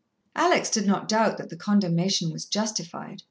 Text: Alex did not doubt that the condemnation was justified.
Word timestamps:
Alex 0.35 0.71
did 0.71 0.87
not 0.87 1.07
doubt 1.07 1.37
that 1.37 1.49
the 1.49 1.55
condemnation 1.55 2.31
was 2.31 2.45
justified. 2.45 3.19